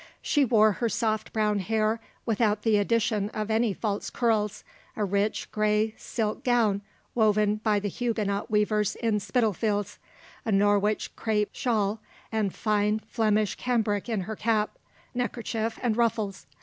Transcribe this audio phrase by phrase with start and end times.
[0.23, 4.63] She wore her soft brown hair without the addition of any false curls,
[4.95, 6.81] a rich grey silk gown
[7.13, 9.99] woven by the Huguenot weavers in Spitalfields,
[10.43, 12.01] a Norwich crape shawl,
[12.31, 14.79] and fine Flemish cambric in her cap,
[15.13, 16.47] neckerchief, and ruffles.